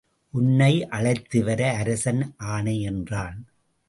[0.33, 2.35] உன்னை அழைத்து வர அரசன்
[2.37, 3.37] ஆணை என்றான்.